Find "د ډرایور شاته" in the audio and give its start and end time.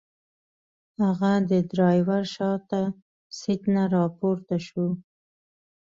1.49-2.81